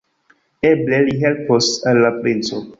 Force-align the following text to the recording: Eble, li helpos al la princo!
Eble, 0.69 1.01
li 1.09 1.15
helpos 1.25 1.71
al 1.93 2.05
la 2.09 2.13
princo! 2.19 2.67